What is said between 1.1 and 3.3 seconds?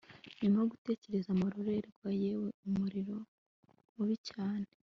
amarorerwa yewe umuriro